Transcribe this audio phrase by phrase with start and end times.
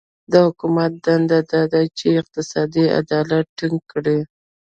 [0.31, 4.19] د حکومت دنده دا ده چې اقتصادي عدالت ټینګ کړي.